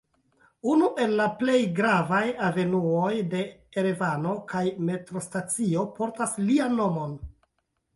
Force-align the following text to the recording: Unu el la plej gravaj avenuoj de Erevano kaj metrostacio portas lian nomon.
Unu 0.75 0.87
el 1.03 1.13
la 1.19 1.27
plej 1.41 1.59
gravaj 1.81 2.23
avenuoj 2.49 3.13
de 3.37 3.45
Erevano 3.83 4.35
kaj 4.57 4.67
metrostacio 4.91 5.89
portas 6.01 6.39
lian 6.51 6.81
nomon. 6.85 7.21